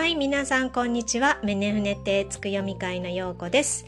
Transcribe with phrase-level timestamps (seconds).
[0.00, 1.38] はい、皆さんこんにちは。
[1.42, 3.84] メネフネテつく読み会のようこです。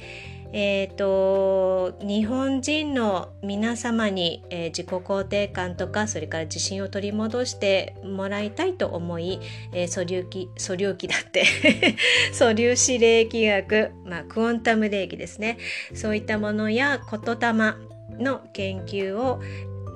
[0.52, 9.40] えっ、と日本人の皆様に、えー自己肯定感とかそれから自信を取り戻してもらいたいと思い、
[9.72, 11.46] えー 素粒子素粒子だって
[12.34, 15.56] 素粒子霊気学、まあ、クォンタム霊気ですね
[15.94, 17.78] そういったものや言霊
[18.18, 19.40] の研究を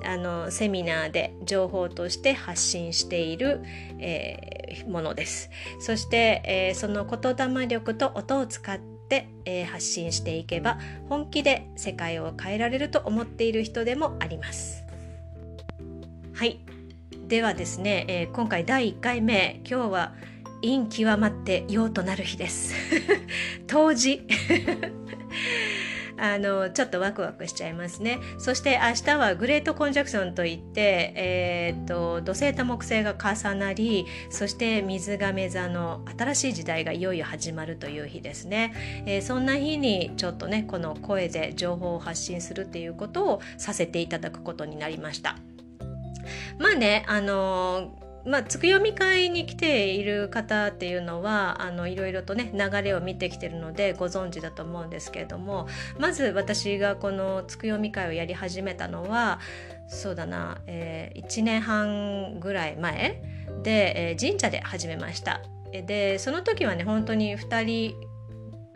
[0.03, 3.61] あのセミナーで情報として発信している、
[3.99, 4.57] えー
[4.89, 5.49] ものです。
[5.79, 8.77] そして、えーその言霊力と音を使っ
[9.09, 10.77] て、えー発信していけば
[11.09, 14.83] 本気で世界を変えられると思っている人でもあります。
[16.33, 16.59] はい。
[17.27, 20.13] ではですね、えー今回第1回目今日は
[20.61, 22.73] 陰極まって陽となる日です。
[23.67, 24.27] 冬至
[26.17, 28.19] あのちょっとワクワクしちゃいますね。
[28.37, 38.73] そして明日はグレートコンジャクションといって、えー、と土星と木星が重なりそして水亀座の新しい時代がいよいよ始まるという日ですね、
[39.05, 45.35] えーそんな日にちょっとねこの声で情報を発信するっていうことをさせていただくことになりました。
[46.59, 59.39] まあねあのーまあ、つく読み会に来ている方っていうのはあのいろいろとね流れを見てきてるのでご存知だと思うんですけれどもまず私がこのつく読み会をやり始めたのは
[59.87, 63.21] そうだな、えー1年半ぐらい前
[63.63, 65.41] で、えー神社で始めました。
[65.71, 68.06] でその時はね本当に2人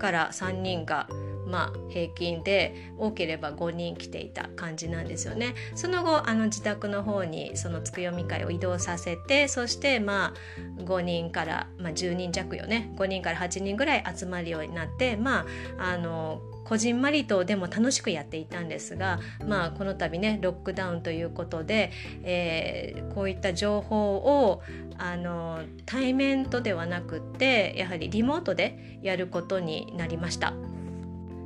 [0.01, 1.07] から3人が
[1.45, 5.53] まあ平均で多ければ5人来ていた感じなんですよね。
[5.75, 10.33] その後あの自宅の方にそのつく読み会を移動させてそしてま
[10.79, 15.45] あ5人から、まあ、10人弱よね5人から8人ぐらい集まるようになってま
[15.77, 21.91] ああのこじんまりとでも楽しくやっていたんですが、まあ、この度ねロックダウンということで、
[22.23, 24.61] えーこういった情報を
[24.97, 30.53] あの対面とではなくってやはりリモートでやることになりました。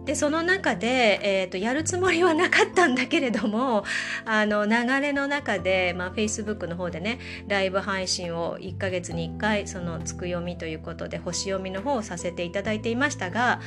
[0.05, 3.83] でその中で、えー、とやるつもりはなかったんだけれども
[4.25, 4.71] あの流
[5.01, 13.59] れの中で、まあ、Facebook の方でねライブ配信を1ヶ月に1回そのつく読みということで星読みの方をさせていただいていましたが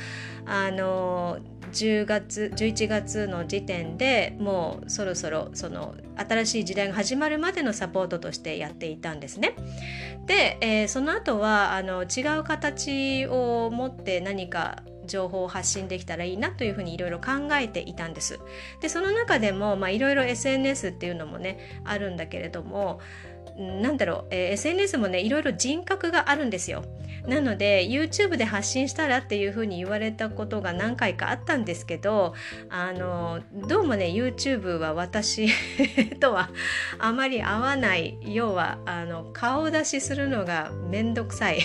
[0.45, 1.39] あの
[1.71, 9.55] 10月11月の時点でもうそろそろその新しい時代が始まるまでのサポートとしてやっていたんですね。
[10.25, 18.39] で、えーその後はあの違う形を持って何か情報を発信できたらいいなというふうにいろいろ考えていたんです。
[18.79, 23.01] でその中でもまあいろいろ SNS っていうのもねあるんだけれども
[23.57, 26.83] なんだろう、えー SNS もねいろいろ人格があるんですよ。
[27.27, 32.33] なので YouTube で発信したらっていうふうに言われたことが何回かあったんですけど
[32.69, 35.49] あのどうもね YouTube は私
[36.19, 36.49] とは
[36.97, 41.59] あまり合わない要はあの顔出しするのがめんどくさい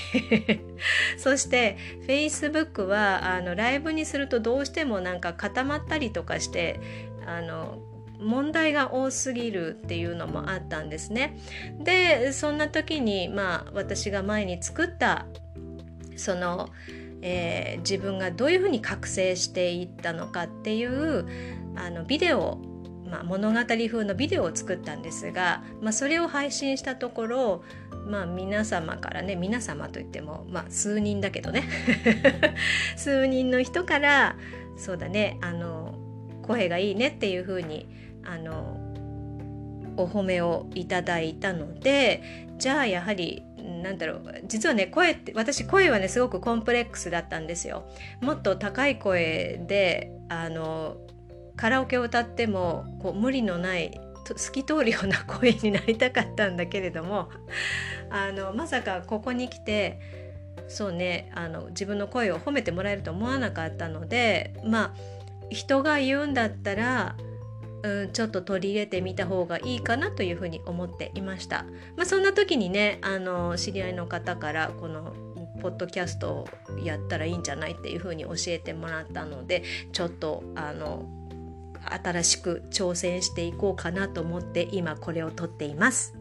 [1.17, 6.81] そして Facebook はあのライブにするとどうしてもなんか固まったりとかして
[7.27, 7.79] あの
[8.25, 11.39] 問題が多すぎるっていうのもあったんですね。
[11.81, 15.27] でそんな時にまあ私が前に作った
[16.17, 16.71] その、
[17.23, 21.27] えー自分がどういうふうに覚醒していったのかっていう
[21.77, 22.59] あのビデオ
[23.15, 27.65] まあ、物語風のビデオを作ったんですが、まあ、それを配信したところ、
[28.09, 31.63] まあ、皆様からね皆様といっても、まあ、数人だけどね
[32.97, 34.37] 数人の人から
[34.77, 35.95] そうだねあの
[36.43, 37.89] 声がいいねっていう風に
[38.25, 38.81] あの
[39.97, 42.23] お褒めをいただいたので
[42.59, 43.45] じゃあやはり
[43.83, 47.85] なんだろう実はね声って私声はねすごくコンプレックスだったんですよ。
[48.21, 50.97] もっと高い声であの
[51.57, 57.29] カラオケを歌ってもこう無理のない透き通るような声になりたかったんだけれども
[58.11, 60.01] あのまさかここに来て
[60.69, 64.95] そうねあの自分の声を褒めてもらえると思わなかったのでまあ
[65.51, 67.17] 人が言うんだったら
[67.85, 71.67] うん、ちょっと取り入れてみた方がいいかなというふうに思っていました。
[71.97, 75.13] まあ、そんな時にねあの知り合いの方からこの
[75.61, 76.49] ポッドキャストを
[76.83, 81.05] やったらいいんじゃないっていうふうに教えてもらったのでちょっとあの
[82.03, 86.15] 新しく挑戦していこうかなと思って今これを撮っています。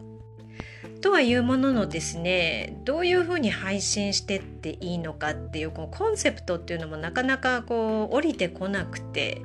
[1.00, 9.42] とはいうもののですねどういうふうに配信してっていいのかっていうこのコンセプトっていうのもなかなかこう降りてこなくて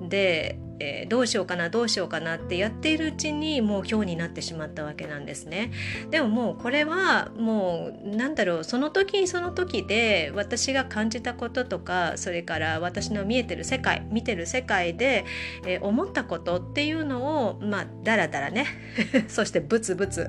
[0.00, 5.70] で、えー、どうしようかなどうしようかなってやっているうちにもう今日になってしまったわけなんですね。
[6.10, 15.24] でももうこれはもうなんだろうその時その時で私が感じたこととかそれから私の見えてる世界見てる世界で、
[15.64, 18.66] えー、思ったことっていうのをまあだらだらね
[19.28, 20.28] そしてブツブツ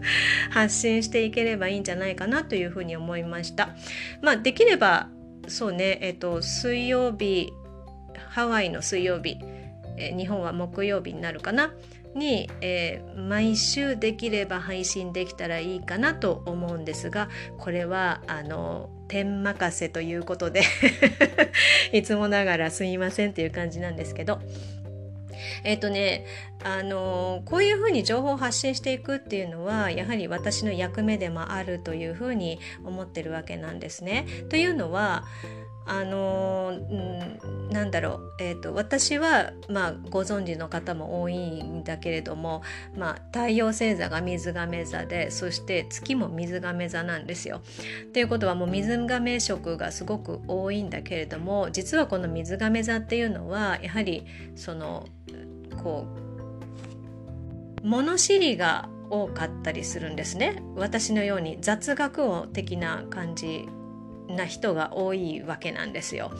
[0.50, 3.70] 発信していければいいんじゃないかなというふうに思いました。
[4.20, 5.08] まあ、できれば
[5.48, 7.52] そうねえっ、と水曜日
[8.34, 9.38] ハワイの水曜日
[9.96, 11.72] え日本は木曜日になるかな？
[12.14, 20.62] に、えー、毎週できれば配信できたらいいかなと思うんですがこれはあの点任せということで
[21.92, 24.40] いつもながらすいませんっていう感じなんですけど。
[25.62, 26.24] えっ、とね
[26.62, 34.26] あのこういうふうに情報を発信していくっていうのはやはり私の役目でもあるというふうに思ってるわけなんですね。
[34.48, 35.24] というのは
[35.86, 42.62] あのうん、なんだろう、えーと、私は、まあ、ご存知の方も多いんだけれども、
[42.96, 47.60] まあ、太陽星座が水亀座でそして月も水亀座なんですよ。
[48.12, 54.26] ということはもう水亀色がすごく多いんだけれども実はこの水亀座っていうのはやはり
[54.56, 55.06] その
[55.82, 56.06] こ
[57.82, 63.68] う物知りが多かったりするんですね私のように雑学王的な感じ
[64.28, 66.30] な人が多いわけなんですよ。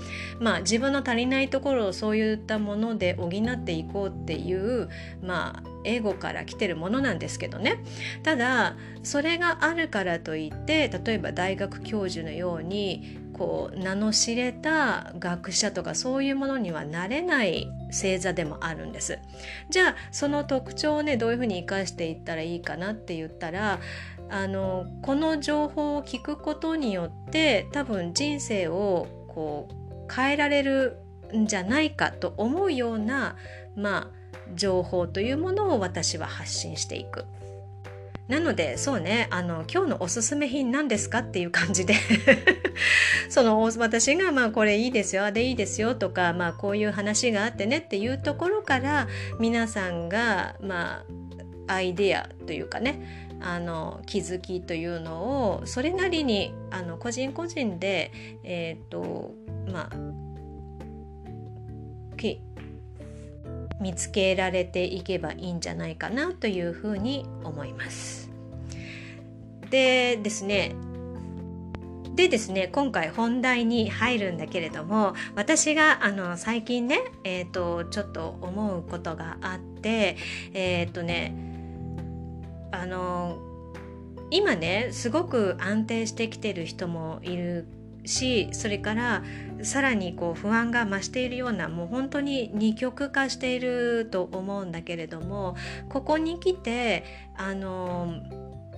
[0.41, 4.89] まあ自分の足りないところをそういったもので補っていこうっていう
[5.23, 7.85] まあ英語から来てるものなんですけどね
[8.23, 19.19] ただそれがあるからといって例えば大学教授のようにこう名の知れた学者とかそういうものにはなれない星座でもあるんです
[19.71, 23.81] じゃあその特徴をねどういうふうに生かしていったらいいかなって言ったら
[24.31, 30.99] あのこの情報を聞くことによって多分人生をこう変えられる
[31.35, 33.37] んじゃないかと思うような
[33.77, 34.25] まあ
[34.55, 37.25] 情報というものを私は発信していく。
[38.29, 41.95] なのでそうねあの今日のおすすめ品何ですかっていう感じで
[43.29, 51.05] その私がまあこれいいですよあれいいですよとかまあこういう話があってねっていうところから皆さんがま
[51.67, 58.11] あアイデアというかねあの気づきというのをそれなりにあの個人個人で、
[58.43, 59.35] えーと
[59.71, 60.05] まあ、
[63.85, 68.31] 見つけられていけばいいんじゃないかなというふうに思います。
[69.71, 70.75] でですね
[72.15, 80.17] でですね今回本題に入るんだけれども私があの最近ね、えーと、ちょっと思うことがあって
[80.55, 81.54] えっ、ー、とね
[82.81, 83.39] あの
[84.31, 87.67] 今ねすごく安定してきてる人もいる
[88.05, 89.23] しそれから
[89.63, 95.57] さらにこう不安が増しているようなもう本当に二極化していると思うんだけれども
[95.89, 97.05] ここに来て
[97.37, 98.15] あの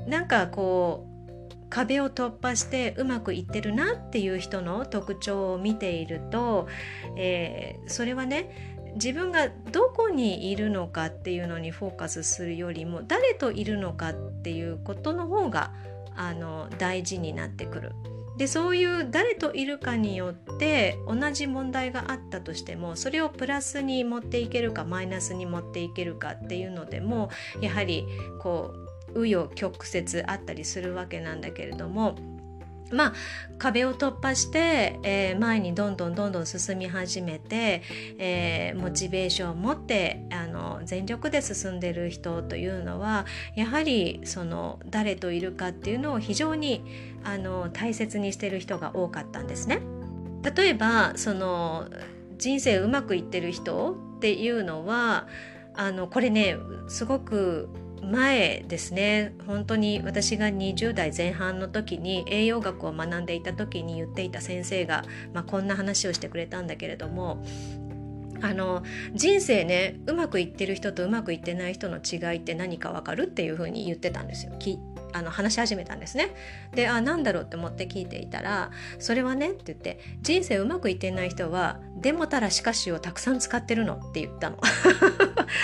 [0.07, 1.17] なんかこう
[1.69, 6.69] 壁を突破してうまくいってるなっていう人の特徴を見ていると、
[7.17, 15.73] えー、それはね自分がどこにいるのかっていうのにフォーカスするよりも誰といるのかっていうことの方が
[16.17, 17.93] あの大事になってくる。
[18.37, 27.31] でそういう誰といるかによって同じ問題があったとしてもそれをプラスに持っていけるかマイナスに持っていけるかっていうのでも
[27.63, 28.07] やはり
[28.41, 28.75] こ
[29.15, 32.15] う紆余曲折あったりするわけなんだけれども
[32.91, 33.13] まあ、
[33.59, 37.83] 壁を突破して、えー、前にどんどんどんどん進み始めて、
[38.19, 46.85] えー、モチベーションを持ってあの全力で進んでる人というのはやはりその誰といるかっていうのを非常に
[47.25, 49.81] あの大切にしてる人が多かったんですね。
[50.43, 51.89] 例えばその
[52.39, 55.27] 人生うまくいってる人っていうのは
[55.75, 56.57] あのこれね
[56.89, 57.69] すごく
[58.07, 67.45] 前ですね本当に私が20代前半の時に栄養学を学んでいた時に言っていた先生が、まあ、こんな話をしてくれたんだけれども
[68.43, 68.83] あの
[69.15, 74.53] 人生ねうまくいってる人とうまくいってない人の違いって何かわかるっていうふうに言ってたんですよ。
[74.59, 74.79] き
[75.13, 76.35] あの話し始めたんですね。
[76.75, 84.59] であ何だろうって思って聞いていたら「それはね」って言って「人生うまくいってない人はでもたらしかしをたくさん使ってるの」って言ったの。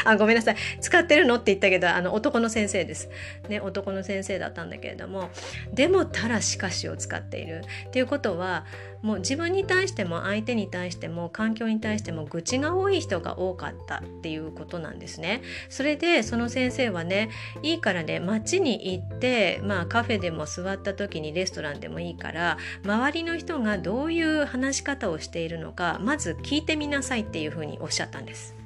[0.05, 3.09] あごめんなさい使ってるのって言ったけどあの男の先生です。
[3.49, 5.31] ね男の先生だったんだけれども
[5.73, 8.65] 「でもたらしかし」を使っているっていうことは
[9.03, 15.43] もう自分に対しても相手に対しても環境に対しても愚痴が多い人が多かったっていうことなんですね。
[15.69, 17.31] それでその先生はね
[17.63, 28.62] いいからね街に行ってまあカフェでも座った時にレストランでもいいから周りの人がどういう話し方をしているのかまず聞いてみなさいっていうふうにおっしゃったんです。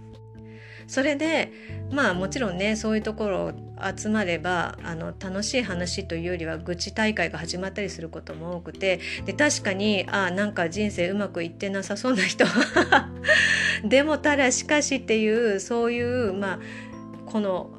[0.87, 1.53] それで
[1.91, 3.53] まあもちろんねそういうところ
[3.97, 12.45] 集まればあの楽しい話というよりは愚痴大会が始まったりすることも多くてで確かにあなんか人生うまくいってなさそうな人
[13.85, 16.59] でもただしかしっていうそういうまあ
[17.27, 17.71] この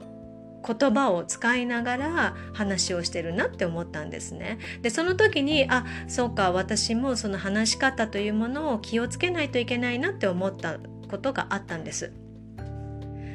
[0.66, 4.58] 言葉を使いながら話をしてるなって思ったんですね。
[4.82, 10.78] でその時にあそうか私もその話し方というものを気をつけないといけないなって思った
[11.10, 12.12] ことがあったんです。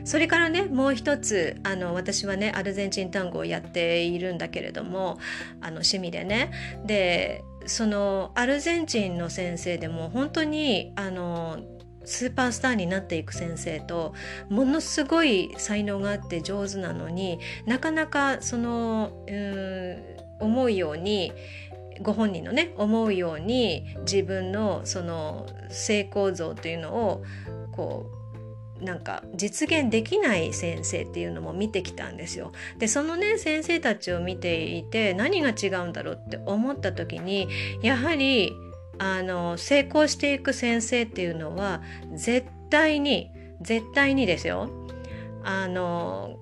[0.04, 5.18] それからねもう一つあの私はねアルゼンチン単語をやっているんだけれども
[5.60, 6.50] あの趣味でね。
[6.84, 11.58] でそのアルゼンチンの先生でも本当にあの
[12.04, 14.14] スーパースターになっていく先生と
[14.48, 21.32] ものすごい才能があって上手なのになかなかそのうん思うように
[22.00, 27.22] ご本人のね思うように自分のその成功像というのを
[27.72, 28.21] こう
[28.82, 32.52] なんか実現できない先生っていうのも見てきたんですよ。
[32.78, 37.48] でそのね先生たちを見ていて何が違うんだろうって思った時に
[37.82, 38.52] やはり
[38.98, 41.82] あの成功していく先生っていうのは
[42.14, 44.68] 絶対に絶対にですよ
[45.44, 46.38] あの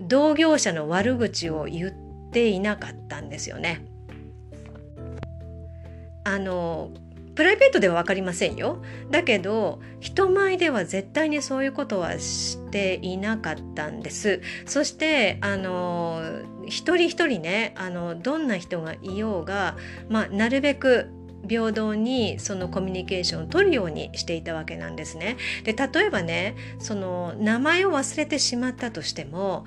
[0.00, 3.84] 同業者の悪口を言っていなかったんですよね。
[6.24, 6.90] あの
[7.34, 8.82] プライベートでは分かりませんよ。
[9.10, 14.40] だけど人前では絶対にそういうことはしていなかったんです。
[14.66, 16.22] そしてあの
[16.66, 19.76] 一人一人ねあのどんな人がいようが、
[20.08, 21.08] まあ、なるべく
[21.48, 25.36] 平等にそのコミュニケーションを取るようにしていたわけなんですね。
[25.64, 29.64] で例えばねその名前を忘れてしまったとしても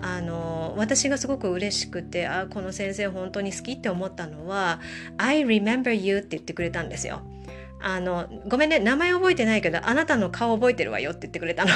[0.00, 4.80] あの私がすごく嬉しくてあこの先生本当に好きって思ったのは
[5.18, 7.22] 「I remember you」って言ってくれたんですよ。
[7.80, 11.70] あのごめんね名前覚えてないけどあなたの顔覚えてるわよって言ってくれたの。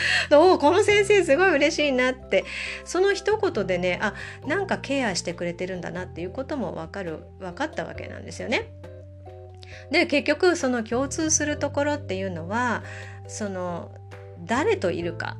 [0.32, 2.44] おこの先生すごい嬉しいなって
[2.84, 4.14] その一言でねあ
[4.46, 8.72] なんかケアしてくれてるんだなっていうことも分かる分かったわけなんですよね。
[9.90, 12.82] で結局その共通するところっていうのは
[13.26, 13.90] その
[14.44, 15.36] 誰といるか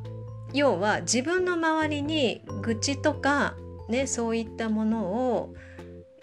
[0.53, 3.57] 要は自分の周りに愚痴とか
[3.89, 5.05] ねそういったもの
[5.35, 5.55] を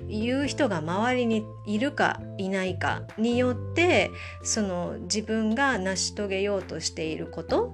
[0.07, 4.11] 言う人が周りにいるかいないかによって
[4.43, 7.73] その自分が成し遂げようとしていること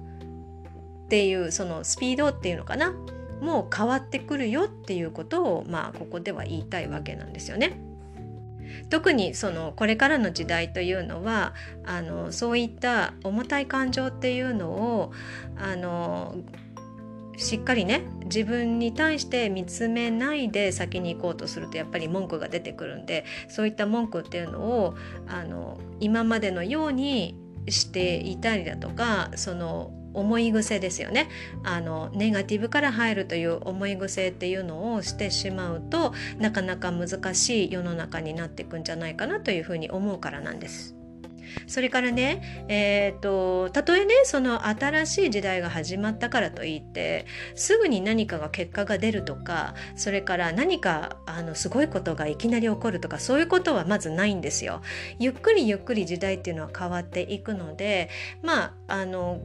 [1.06, 2.92] っていうそのスピードっていうのかな？
[3.40, 7.78] もう変わってくるよっていうことをまあここでは言いたいわけなんですよね。
[8.90, 15.12] 特にそのこれからの時代というのはあのそういった重たい感情っていうのを
[15.56, 16.34] あの
[17.36, 24.94] しっかりね自分に対して見つめないで先に行こうとするとやっぱり文句が出てくるんでそういった文句っていうのを
[25.28, 27.36] あの今までのように
[27.68, 31.28] していたりだとかその思い癖ですよね
[31.62, 40.96] あのネガティブから入るという思い癖っていうのをしてしまうとなかなか難しい世の中になっていくんじゃないかなというふうに思うからなんです。
[41.66, 54.82] それからね、えーと、たとえねその新しい時代が始まったからといってすぐに何かが結果が出るとかそれから何かあのすごいことがいきなり起こるとかそういうことはまずないんですよ。
[55.18, 58.10] ゆっくりゆっくり時代っていうのは変わっていくので
[58.42, 59.40] まああの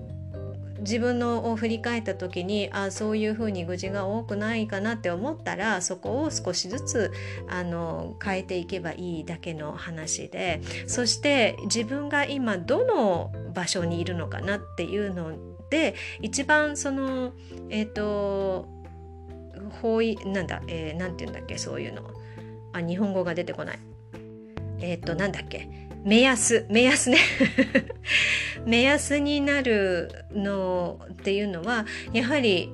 [0.81, 7.11] 自分のを振り返った時にあそういうふうに愚痴が多くないかなって思ったらそこを少しずつ
[7.47, 15.33] あの変えていけばいいだけの話でそして自分が今どの場所にいるのかなっていうの
[15.69, 17.31] で一番その
[17.69, 18.67] えっ、ー、と
[19.81, 22.03] 方位なんだ、えー、なんて言うんだっけそういうの。
[22.73, 23.79] あ日本語が出てこない。
[24.79, 25.67] えっ、ー、となんだっけ。
[26.03, 26.65] 目安。
[26.69, 27.17] 目安ね。
[28.65, 32.73] 目安になるのっていうのはやはり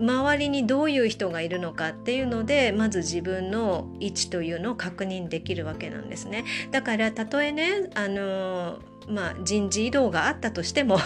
[0.00, 6.44] 周りにどういう人がいるのかっていうのでまず自分の位置というのを確認できるわけなんですね。
[6.70, 10.98] だからたとえねあの、まあ、人事異動があったとしても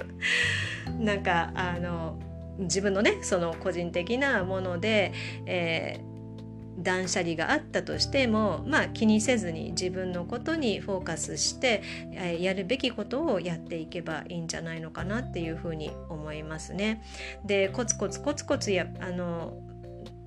[0.98, 2.18] なんかあの
[2.58, 5.12] 自分のねその個人的なもので、
[5.46, 6.17] えー
[6.78, 11.82] 断捨離があったとしても、まあ、気にせずに自分のことにフォーカスして
[12.40, 17.02] やるべきことをやっていけばいいんじゃないのかなっていうふうに思いますね。
[17.44, 19.58] でコツコツコツコツやあの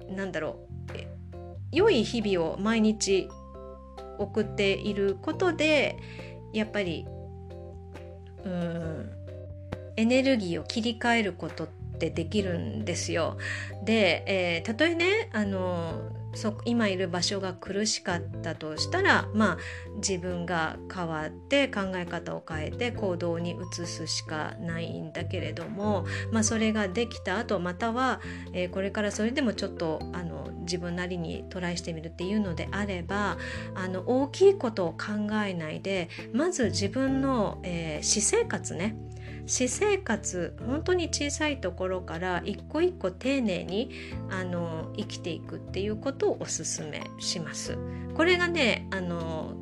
[0.10, 0.72] なんだろう
[1.72, 3.30] 良い日々を毎日
[4.18, 5.98] 送っていることで
[6.54, 7.06] やっぱり
[8.44, 9.10] うん
[9.96, 11.68] エネルギーを切り替えることっ
[11.98, 13.38] てできるんですよ。
[13.84, 19.58] で、えー、たとえねあのそ今いる場所が苦しかったとしたらまあ
[19.98, 28.22] 自分が変わって考え方を変えて行動に移すしかないんだけれども、まあ、それができた後または、
[28.54, 33.38] えー、これからそれでもちょっとあの自分なりにトライしてみるっていうのであれば
[33.76, 38.96] あの大きいことを考えないでまず自分の、えー、私生活ね
[39.52, 43.92] 私生活本当に小さいところから一個一個丁寧に
[44.30, 47.78] あの生きていくっていうことをおすすめします。
[48.16, 49.56] これがねあの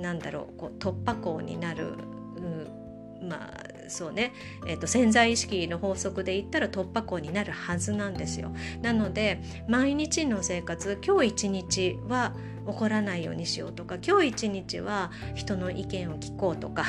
[0.00, 1.88] なんだろうこう突破口になる、
[2.36, 4.32] うん、まあそうね、
[4.66, 8.52] えーと、潜在意識の法則で言ったら突破口になるはずなんですよ。
[8.80, 12.34] なので毎日の生活今日一日は
[12.66, 16.84] 怒らないようにしようとか今日一日は人の意見を聞こうとか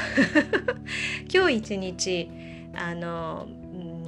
[1.33, 2.29] 今日一日
[2.75, 3.47] あの、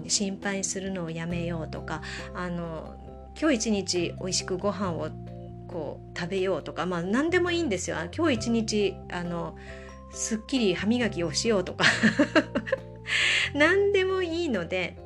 [0.04, 2.02] うん、心配するのをやめようとか
[2.34, 2.96] あの
[3.40, 5.10] 今日一日美味しくご飯を
[5.68, 7.98] こう食べようとかまあ何でもいいんですよ。
[8.16, 9.56] 今日一日あの
[10.12, 11.86] すっきり歯磨きをしようとか
[13.54, 14.98] 何でもいいので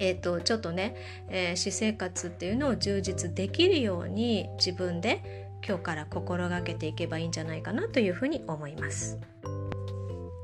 [0.00, 0.96] えーと、ちょっとね、
[1.28, 9.18] えー、私生活っていうのを充実できるように自分で今日から心がけていけばいいんじゃないかなというふうに思います。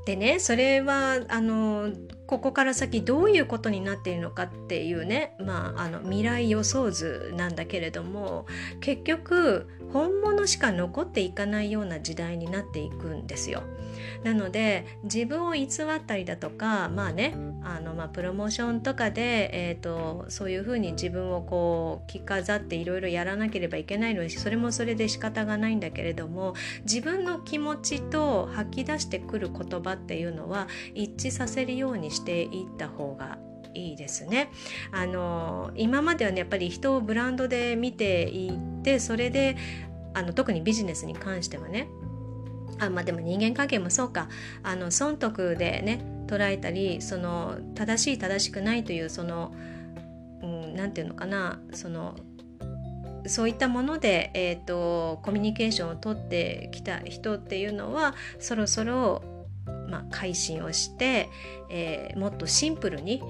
[0.05, 1.91] でねそれはあの
[2.25, 8.47] ここから先どういうことになっているのかっていうね、まあ、あの未来予想図なんだけれども
[8.79, 13.63] 結局本物しか残っていかないような時代になっていくんですよ。
[14.23, 15.67] なので自分を偽っ
[16.05, 33.37] たりだとかまあねあの、まあ、プロモーションとかで、えーと、そういうふうに自分をこう着飾っていろいろやらなければいけないのでそれもそれで仕方がないんだけれども自分の気持ちと吐き出してくる言葉っていうのは一致させるようにしていった方が
[33.73, 34.51] いいですね。
[34.91, 39.57] あの今まではねやっぱり人をブランドで見ていってそれで
[40.13, 41.87] あの特にビジネスに関してはね
[42.79, 44.27] あまあでも人間関係もそうか
[44.63, 49.53] あの損得でね捉えたりその正しい正しくないというその
[50.41, 52.15] 何、うん、て言うのかなその
[53.27, 59.21] そういったもので、えーと、コミュニケーションをとってきた人っていうのはそろそろ、
[59.87, 61.29] まあ、改心をして、
[61.69, 63.21] えー、もっとシンプルに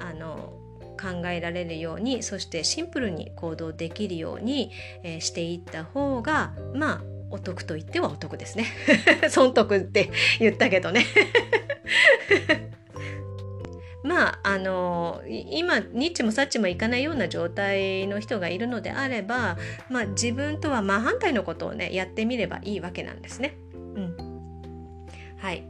[0.00, 0.58] あの
[1.00, 4.70] 考えられるようにそしてシンプルに行動できるように、
[5.02, 8.66] えー、していった方がまあお得と言ってはお得ですね。
[9.30, 10.10] 損得って
[10.40, 11.06] 言ったけどね。
[14.02, 19.58] まああの今ニッチもサッチもいかないような状態の人がいるのであれば、
[19.88, 23.56] まあ、自分とは真反対のことをねやってみればいいわけなんですね。
[23.74, 24.16] うん、
[25.36, 25.69] はい。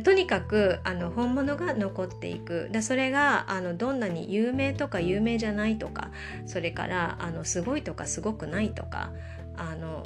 [0.00, 2.70] とにかくあの本物が残っていく。
[2.72, 6.10] だそれがあのどんなに有名とか有名じゃないとか
[6.46, 9.10] それからあのすごいとかすごくないとか
[9.56, 10.04] あの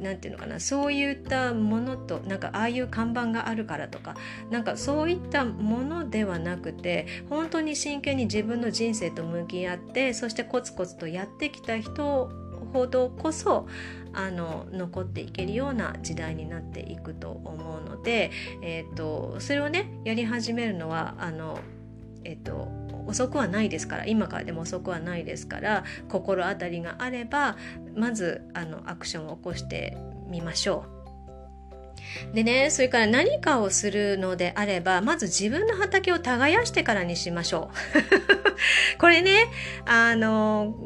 [0.00, 4.14] なんていうのかなそういったものとなんかああいう看板があるからとか
[4.50, 12.30] なんかそういったものではなくて本当に真剣に自分の人生と向き合ってそしてコツコツとやってきた人
[12.72, 13.66] ほどこそ
[14.16, 18.30] あの残っていけるような時代になっていくと思うので、
[18.62, 21.60] えーと、それをねやり始めるのはあの、
[22.24, 27.56] えーと遅くはないですから今からでも遅くはないですから心当たりがあれば
[27.94, 29.96] まずあのアクションを起こして
[30.28, 30.96] みましょう。
[32.34, 37.70] でね、それから何かをするのであれば、まず自分の畑を耕してからにしましょ
[38.94, 38.98] う。
[38.98, 39.46] これね、
[39.86, 40.76] あの、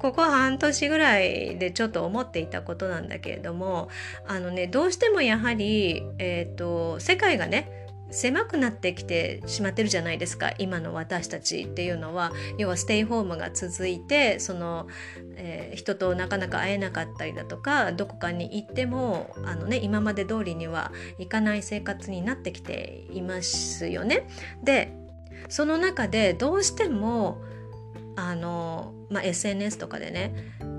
[0.00, 3.90] ここ半年ぐらいでちょっと思っていたことなんだけれども、
[4.26, 14.88] あのね、どうしてもやはり、え、ー、と、世界がね、狭くなってきてしまってるじゃないですか今の私たちっていうのは要はステイホームが続いてその、
[15.36, 24.26] えー、人となかなか会えなかったりだとかどこかに行ってもあの、ね、今まで通りにはいかない生活になってきていますよね。
[24.64, 24.92] で
[25.48, 27.40] その中でどうしても
[28.16, 30.34] あの、まあ、SNS とかでね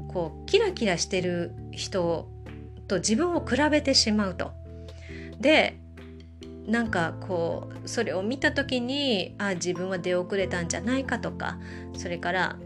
[0.07, 2.29] こうキラキラしてる人
[2.87, 4.51] と自分を比べてしまうと。
[5.39, 5.77] で
[6.67, 11.57] なんかこうそれを見た時にあ自分は出遅れたんじゃないかとか
[11.97, 12.57] それから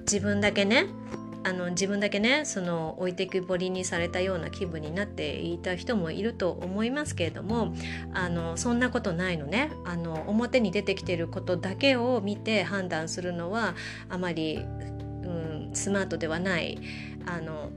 [0.00, 0.86] 自分だけね
[1.44, 7.74] あの自分だけねその置いてきぼりにされたような気分になっていた人もいると思いますけれども
[8.14, 9.70] あのそんなことないのね。
[9.84, 13.74] あの表に出てきてることだけを見て判断するのは
[14.08, 16.78] あまり、うん、スマートではない
[17.26, 17.70] あの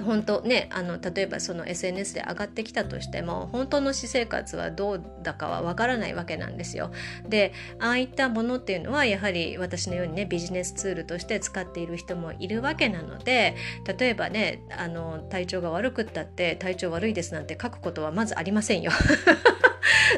[0.00, 6.90] 本当ねあの例えばその SNS で上がってきたとしても本当の私生活はどうだかはわからないわけなんですよ。
[7.28, 13.56] でああいったものっていうのはやはり私のようにねビジネスツールとして使っている人もいるわけなので
[13.98, 18.92] 例えばねあの体調が悪くったって体調悪いですなんて書くことはまずありませんよ。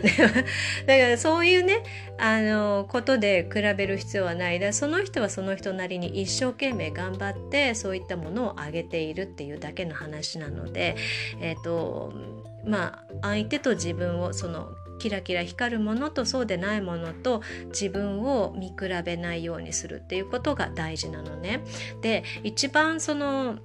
[0.00, 1.82] だからそういうね
[2.18, 10.96] あのことで比べる必要はないだその人はその人なりに一生懸命頑張ってそういったものをあげているっていうだけの話なので
[11.40, 12.12] えっ、ー、と
[12.66, 21.62] まあ相手と自分をそのキラキラ光るものとそうでないものと自分を見比べないようにするっていうことが大事なのね。
[22.00, 23.58] で一番その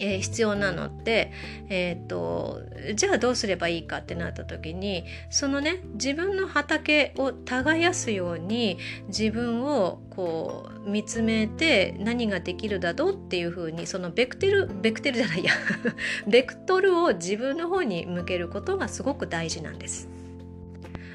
[0.00, 1.30] えー、必要なのって、
[1.68, 2.60] えーと、
[2.94, 15.52] じゃあどうすればいいかってなった時にそのね自分の畑を耕すように自分をこう見つめて何ができるだろうっていうふうにそのベクテルベクテルじゃないや
[16.26, 20.08] ベクトルを自分の方に向けることがすごく大事なんです。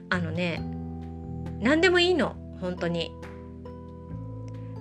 [0.09, 0.61] あのね
[1.59, 3.11] 何でもいいの本当に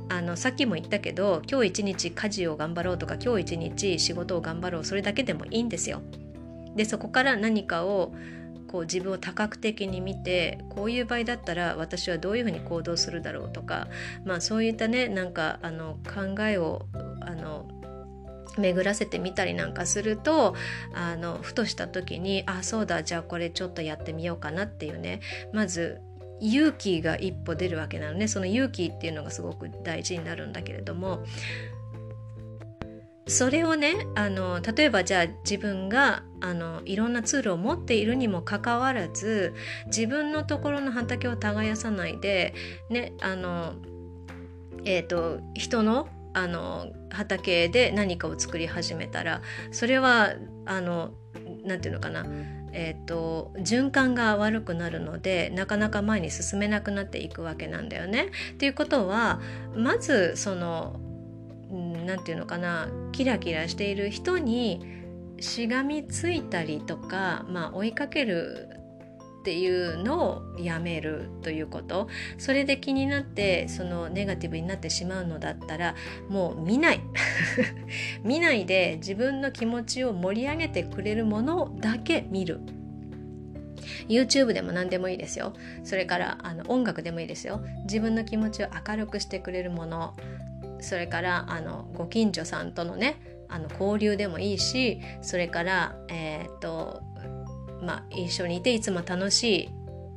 [0.08, 6.02] あのさっきも言ったけど今日一日家事を頑張ろうとか今日一日仕事を頑張ろうそれだけでもいいんですよ。
[6.76, 8.12] でそこから何かを
[8.66, 13.86] こう自分を多角的に見てこういう場合だったら私はどういうふうに行動するだろうとか、
[14.24, 16.86] まあ、そういったねなんかあの考えを
[17.20, 17.68] あの
[18.58, 20.56] 巡らせてみたりなんかすると
[20.92, 25.20] あのふとした時にあそうだじゃあこれちょっとやってみようかなっていうね
[25.52, 26.00] まず
[26.40, 28.28] 勇気が一歩出るわけなのね。
[28.28, 31.24] その勇気っていうのがすごく大事になるんだけれども。
[33.26, 39.54] それをねあの例えばじゃあ自分があのいろんなツールを持っているにもかかわらず
[39.86, 42.54] 自分のところの畑を耕さないで
[42.90, 43.74] ねあの
[44.84, 50.34] えっ、ー、と人のあの畑で何かを作り始めたらそれは
[50.66, 51.12] あの
[51.64, 52.26] 何て言うのかな。
[52.76, 58.26] えーと、循環が悪くなるのでなかなか前に進めなくなっていくわけなんだよね。
[58.52, 59.40] っていうことは
[59.76, 61.00] まずその
[61.70, 64.84] 何て言うのかなキラキラしている人に
[65.40, 68.68] しがみついたりとか、まあ、追いかける
[69.44, 72.08] っていうのをやめるということ。
[72.38, 75.94] それで気になってそのネガティブになってしまうのだったら
[76.30, 77.00] もう見ない。
[78.24, 82.60] 見ないで自分の気持ちを盛り上げてくれるものだけ見る。
[84.08, 85.52] YouTube でも何でもいいですよ。
[85.82, 87.62] それからあの音楽でもいいですよ。
[87.82, 90.14] 自分の気持ちを明るくしてくれるもの。
[90.80, 97.02] それからあのご近所さんとのねあの交流でもいいしそれからえっ、と
[97.84, 99.70] まあ、一緒にいていつも楽しい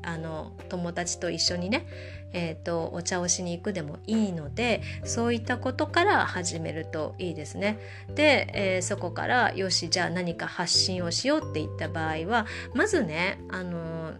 [0.03, 1.86] あの友達と一緒にね、
[2.32, 7.77] えーと、お茶をしに行くでもいいのでそういったことから始めるといいですね。
[8.15, 14.13] で、えー、そこからよしじゃあ何か発信をしようって言った場合はまずねあの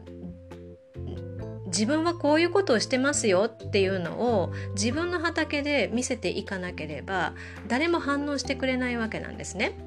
[1.67, 7.33] 自分はこういうことをしてますよっていうのを自分の畑で見せていかなければ
[7.67, 9.77] 誰も反応してくれないわけなんですね。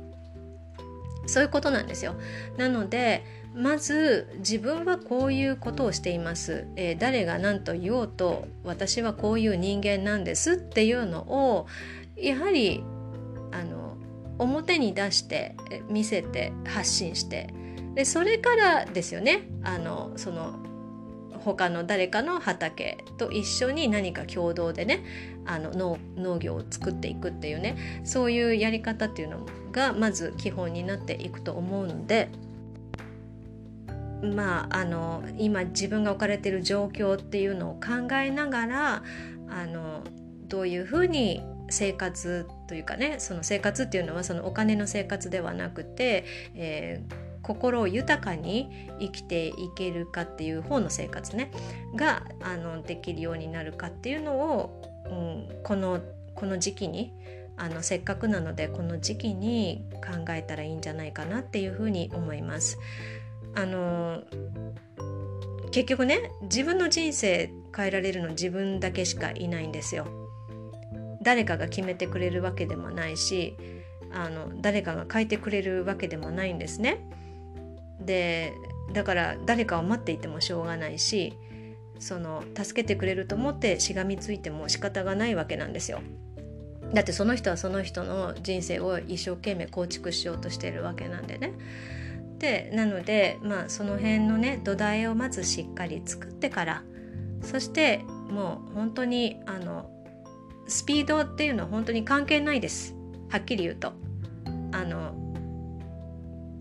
[1.27, 2.17] そういうことなんですよ。
[2.57, 11.23] なのでまず自分はこういうことをしています、えー、誰が何と言おうと私はこういう人間なんですっていうの
[11.57, 11.67] を
[12.17, 12.85] やはり
[13.51, 13.97] あの
[14.39, 15.57] 表に出して
[15.89, 17.53] 見せて発信して
[17.95, 19.49] でそれからですよね。
[19.65, 20.55] あのその
[21.45, 25.05] 他の誰かの畑と一緒に何か共同でね
[25.47, 32.29] あの農業を作っていくっていうねそういうやり方っていうのがまず基本になっていくと思うので
[34.23, 39.03] まあ、あの今自分が置かれている状況っていうのを考えながら
[39.49, 40.05] あの
[40.47, 51.53] どういうふうに生活というかねその生活っていうのはそのお金の生活ではなくて、えー、心を豊かに生きていけるかっていう方の生活ね
[51.97, 56.01] があのできるようになるかっていうのを、うん、この
[56.35, 57.13] この時期に
[57.57, 62.79] あのせっかくなのでこの時期に考えたらいいんじゃないかなっていうふうに思います。
[63.55, 64.23] あの
[65.71, 70.07] 結局ね自分の人生変えられるの自分だけしかいないんですよ。
[71.23, 73.57] 誰かが決めてくれるわけでもないし
[74.13, 77.07] あの誰かが変えてくれるわけでもないんですね。
[78.01, 78.55] で
[78.93, 81.35] だから誰かを待っていてもしょうがないし
[81.99, 86.01] その助けてくれると思ってしがみついても仕方がないわけなんですよ。
[86.93, 91.53] だってその人はその人の人生を一生懸命構築しようとしてるわけなんでね。
[92.41, 96.83] でなのでまあその辺のね土台をまずしっかり作ってから
[97.43, 97.99] そして
[98.31, 99.91] もう本当にあの
[100.67, 102.97] スピードっていうのは本当に関係ないです
[103.29, 103.93] はっきり言うと。
[104.73, 105.30] あの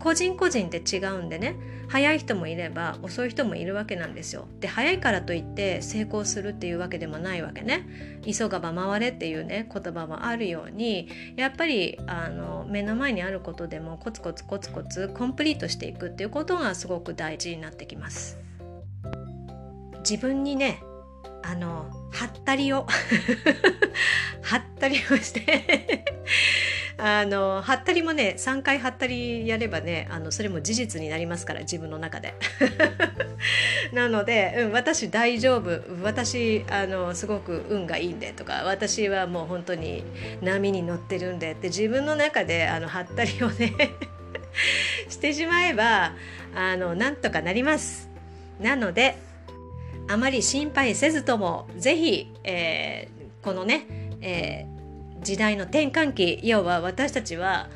[0.00, 1.56] 個人個人って違うんでね
[1.88, 4.46] 早い人もいれば遅い人もいるわけなんですよ。
[4.60, 8.20] で早いからといって成功するっていうわけでもないわけね。
[8.24, 18.38] 急がば回れっていうね言葉もあるようにやっぱりあの目の前にあることでもコツコツコツコツコンプリートしていくっていうことがすごく大事になってきます。
[20.08, 20.80] 自分にね
[21.42, 22.86] あのはったりを
[24.42, 26.04] はったりをして
[27.02, 32.34] あのはったりもね3回はったりやればねあのそれも事実になりますから自分の中で。
[33.94, 35.80] なので、うん、私大丈夫。
[36.02, 40.04] 私あのすごく運がいいんでとか私はもう本当に
[40.42, 43.72] 波に乗ってるんでって自分の中であのはったりをね
[45.08, 46.12] してしまえば
[46.54, 48.10] あのなんとかなります。
[48.60, 49.16] なので
[50.06, 53.86] あまり心配せずともぜひ、えー、このね、
[54.20, 54.79] えー、
[55.22, 57.68] 時代の転換期要は私たちは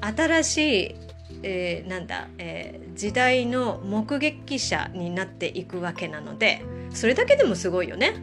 [0.00, 0.94] 新しい、
[1.42, 8.14] えー、なんだ、えー、時代の目撃者になっていくわけなのでそれだけでもすごいよね。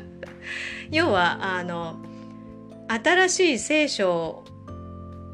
[0.90, 1.96] 要はあの
[2.88, 4.44] 新しい聖書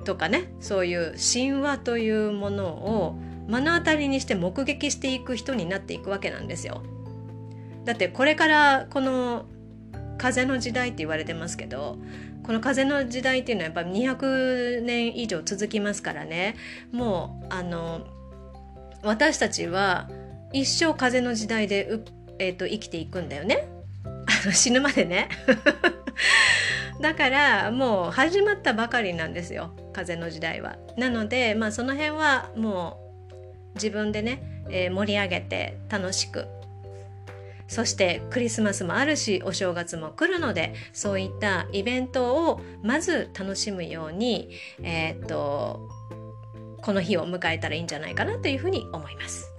[0.05, 6.83] とかねそういう神話というものを目の当たりにして目撃していく人になっていくわけなんですよ。
[7.85, 9.47] だってこれからこの
[10.19, 11.99] 風の時代って言われてますけど
[12.47, 16.57] この風の時代っていうのはやっぱ200年以上続きますからね。
[16.93, 18.07] もうあの
[19.03, 20.09] 私たちは
[20.53, 22.01] 一生風の時代で
[22.39, 23.69] えーと、生きていくんだよね。
[24.53, 25.29] 死ぬまでね。
[27.01, 30.77] だからもう始まったばかりなんですよ風の時代は。
[30.97, 32.99] なのでまあその辺はも
[33.31, 36.47] う自分でね、えー、盛り上げて楽しく
[37.68, 44.50] そしてクリスマスもあるしお正月も来るのでそういったイベントをまず楽しむように、
[44.83, 45.88] えー、っと
[46.83, 49.52] この日を迎えたらいいんじゃないかなというふうに思います。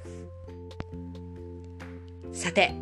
[2.32, 2.74] さて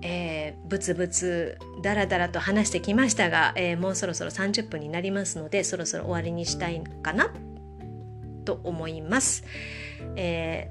[0.00, 7.32] えー、ブツブツダラダラと話してきましたが、えー、もうそろそろ30分になりますのでそろそろ終わりにしたいかな
[8.44, 9.44] と思います。
[10.14, 10.70] え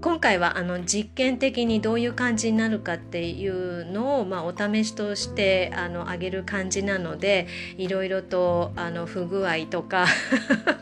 [0.00, 7.46] 今回はあの実験的にどういう感じになるかっていうのを、まあ、お試しとしてあの上げる感じなので
[7.78, 10.06] いろいろとあの不具合とか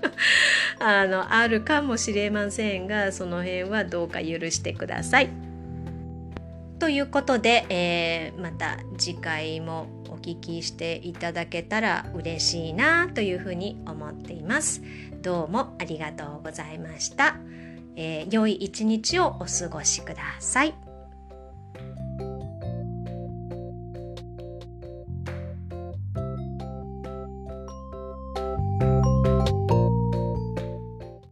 [0.81, 5.29] あのあるかもしれませんがその辺はどうか許してください。
[6.83, 14.83] ということで、えー、また次回もお聞きしていただけたら嬉しいなというふうに思っています。
[15.23, 17.37] どうもありがとうございました。
[17.97, 20.75] えー、良い一日をお過ごしください。